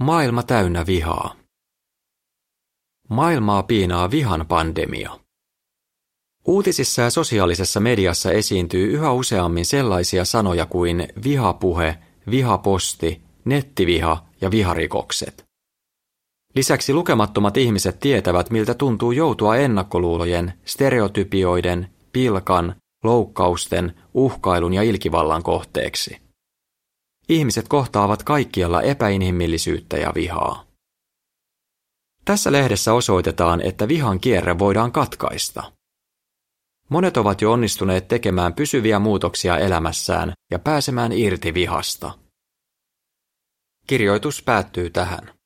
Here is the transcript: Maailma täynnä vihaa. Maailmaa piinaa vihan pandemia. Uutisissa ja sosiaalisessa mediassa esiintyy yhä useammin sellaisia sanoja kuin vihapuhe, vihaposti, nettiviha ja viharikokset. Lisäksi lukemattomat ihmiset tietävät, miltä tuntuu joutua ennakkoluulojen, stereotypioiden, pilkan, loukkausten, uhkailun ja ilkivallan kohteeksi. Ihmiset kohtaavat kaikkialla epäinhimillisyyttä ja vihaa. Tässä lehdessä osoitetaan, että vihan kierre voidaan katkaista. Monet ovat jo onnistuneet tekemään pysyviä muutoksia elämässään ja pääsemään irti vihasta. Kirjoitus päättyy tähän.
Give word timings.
Maailma 0.00 0.42
täynnä 0.42 0.86
vihaa. 0.86 1.34
Maailmaa 3.08 3.62
piinaa 3.62 4.10
vihan 4.10 4.46
pandemia. 4.46 5.18
Uutisissa 6.46 7.02
ja 7.02 7.10
sosiaalisessa 7.10 7.80
mediassa 7.80 8.32
esiintyy 8.32 8.92
yhä 8.92 9.12
useammin 9.12 9.64
sellaisia 9.64 10.24
sanoja 10.24 10.66
kuin 10.66 11.08
vihapuhe, 11.24 11.98
vihaposti, 12.30 13.22
nettiviha 13.44 14.26
ja 14.40 14.50
viharikokset. 14.50 15.44
Lisäksi 16.54 16.94
lukemattomat 16.94 17.56
ihmiset 17.56 18.00
tietävät, 18.00 18.50
miltä 18.50 18.74
tuntuu 18.74 19.12
joutua 19.12 19.56
ennakkoluulojen, 19.56 20.52
stereotypioiden, 20.64 21.90
pilkan, 22.12 22.74
loukkausten, 23.04 23.94
uhkailun 24.14 24.74
ja 24.74 24.82
ilkivallan 24.82 25.42
kohteeksi. 25.42 26.29
Ihmiset 27.30 27.68
kohtaavat 27.68 28.22
kaikkialla 28.22 28.82
epäinhimillisyyttä 28.82 29.96
ja 29.96 30.12
vihaa. 30.14 30.66
Tässä 32.24 32.52
lehdessä 32.52 32.94
osoitetaan, 32.94 33.60
että 33.60 33.88
vihan 33.88 34.20
kierre 34.20 34.58
voidaan 34.58 34.92
katkaista. 34.92 35.72
Monet 36.88 37.16
ovat 37.16 37.40
jo 37.40 37.52
onnistuneet 37.52 38.08
tekemään 38.08 38.54
pysyviä 38.54 38.98
muutoksia 38.98 39.58
elämässään 39.58 40.32
ja 40.50 40.58
pääsemään 40.58 41.12
irti 41.12 41.54
vihasta. 41.54 42.18
Kirjoitus 43.86 44.42
päättyy 44.42 44.90
tähän. 44.90 45.39